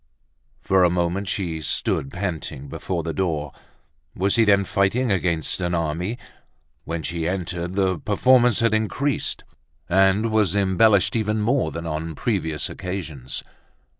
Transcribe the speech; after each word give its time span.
For 0.63 0.83
a 0.83 0.89
moment 0.89 1.29
she 1.29 1.61
stood 1.61 2.09
panting 2.11 2.69
before 2.69 3.03
the 3.03 3.13
door. 3.13 3.51
Was 4.15 4.35
he 4.35 4.45
then 4.45 4.63
fighting 4.63 5.11
against 5.11 5.61
an 5.61 5.75
army? 5.75 6.17
When 6.85 7.03
she 7.03 7.27
entered, 7.27 7.73
the 7.75 7.99
performance 7.99 8.61
had 8.61 8.73
increased 8.73 9.43
and 9.87 10.31
was 10.31 10.55
embellished 10.55 11.15
even 11.15 11.39
more 11.39 11.69
than 11.69 11.85
on 11.85 12.15
previous 12.15 12.67
occasions. 12.67 13.43